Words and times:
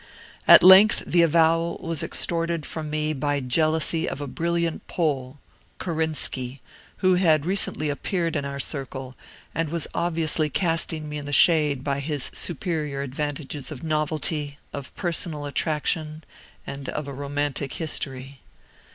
At 0.47 0.63
length 0.63 1.03
the 1.05 1.21
avowal 1.21 1.77
was 1.79 2.01
extorted 2.01 2.65
from 2.65 2.89
me 2.89 3.13
by 3.13 3.39
jealousy 3.39 4.09
of 4.09 4.19
a 4.19 4.25
brilliant 4.25 4.87
Pole 4.87 5.37
Korinski 5.77 6.59
who 7.05 7.13
had 7.21 7.45
recently 7.45 7.87
appeared 7.87 8.35
in 8.35 8.43
our 8.43 8.59
circle, 8.59 9.15
and 9.53 9.69
was 9.69 9.87
obviously 9.93 10.49
casting 10.49 11.07
me 11.07 11.19
in 11.19 11.25
the 11.27 11.31
shade 11.31 11.83
by 11.83 11.99
his 11.99 12.31
superior 12.33 13.03
advantages 13.03 13.69
of 13.71 13.83
novelty, 13.83 14.57
of 14.73 14.91
personal 14.95 15.45
attraction, 15.45 16.23
and 16.65 16.89
of 16.89 17.07
a 17.07 17.13
romantic 17.13 17.73
history. 17.73 18.41